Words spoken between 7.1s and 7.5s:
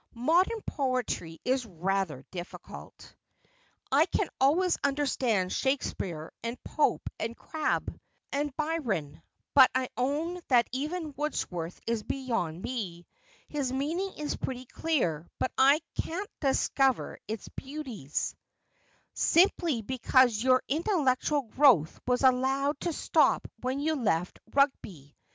and